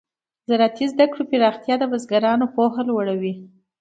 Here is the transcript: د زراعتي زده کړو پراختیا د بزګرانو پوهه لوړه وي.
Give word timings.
د 0.03 0.03
زراعتي 0.49 0.85
زده 0.93 1.05
کړو 1.11 1.23
پراختیا 1.31 1.75
د 1.79 1.83
بزګرانو 1.91 2.45
پوهه 2.55 2.81
لوړه 2.89 3.15
وي. 3.21 3.33